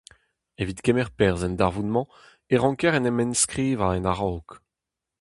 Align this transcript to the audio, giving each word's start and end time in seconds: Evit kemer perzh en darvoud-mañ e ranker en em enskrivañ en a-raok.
Evit 0.61 0.79
kemer 0.85 1.09
perzh 1.17 1.45
en 1.47 1.53
darvoud-mañ 1.59 2.07
e 2.53 2.55
ranker 2.57 2.93
en 2.97 3.09
em 3.09 3.21
enskrivañ 3.23 3.93
en 3.97 4.09
a-raok. 4.11 4.49